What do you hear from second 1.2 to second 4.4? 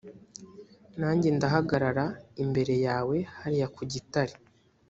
ndahagarara imbere yawe hariya ku gitare